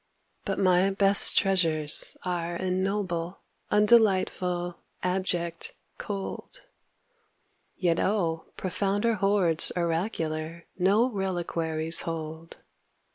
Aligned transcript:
But 0.45 0.57
my 0.57 0.89
best 0.89 1.37
treasures 1.37 2.17
are 2.25 2.55
Ignoble, 2.55 3.41
undelightful, 3.69 4.79
abject, 5.03 5.75
cold; 5.99 6.61
Yet 7.77 7.99
O! 7.99 8.47
profounder 8.57 9.13
hoards 9.21 9.71
oracular 9.75 10.65
No 10.75 11.07
reliquaries 11.11 12.01
hold. 12.01 12.57